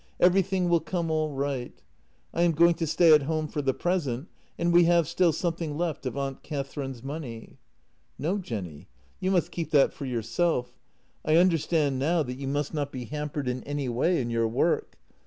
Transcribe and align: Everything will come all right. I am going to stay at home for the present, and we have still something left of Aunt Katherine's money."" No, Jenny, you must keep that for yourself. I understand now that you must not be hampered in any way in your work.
Everything 0.19 0.67
will 0.67 0.79
come 0.79 1.11
all 1.11 1.29
right. 1.29 1.79
I 2.33 2.41
am 2.41 2.53
going 2.53 2.73
to 2.73 2.87
stay 2.87 3.13
at 3.13 3.21
home 3.21 3.47
for 3.47 3.61
the 3.61 3.71
present, 3.71 4.29
and 4.57 4.73
we 4.73 4.85
have 4.85 5.07
still 5.07 5.31
something 5.31 5.77
left 5.77 6.07
of 6.07 6.17
Aunt 6.17 6.41
Katherine's 6.41 7.03
money."" 7.03 7.57
No, 8.17 8.39
Jenny, 8.39 8.87
you 9.19 9.29
must 9.29 9.51
keep 9.51 9.69
that 9.69 9.93
for 9.93 10.05
yourself. 10.05 10.73
I 11.23 11.35
understand 11.35 11.99
now 11.99 12.23
that 12.23 12.39
you 12.39 12.47
must 12.47 12.73
not 12.73 12.91
be 12.91 13.05
hampered 13.05 13.47
in 13.47 13.63
any 13.65 13.89
way 13.89 14.19
in 14.19 14.31
your 14.31 14.47
work. 14.47 14.97